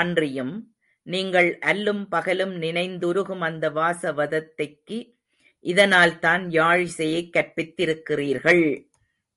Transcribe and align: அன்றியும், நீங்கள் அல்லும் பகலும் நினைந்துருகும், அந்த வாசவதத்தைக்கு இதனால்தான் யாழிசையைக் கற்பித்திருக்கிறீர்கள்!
அன்றியும், 0.00 0.54
நீங்கள் 1.06 1.58
அல்லும் 1.62 2.08
பகலும் 2.08 2.62
நினைந்துருகும், 2.62 3.40
அந்த 3.40 3.70
வாசவதத்தைக்கு 3.70 4.98
இதனால்தான் 5.64 6.44
யாழிசையைக் 6.50 7.30
கற்பித்திருக்கிறீர்கள்! 7.32 8.64